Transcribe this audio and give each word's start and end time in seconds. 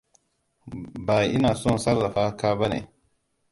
Ba 1.05 1.17
ina 1.35 1.51
son 1.61 1.77
sarrafa 1.83 2.23
ka 2.39 2.49
bane. 2.59 2.79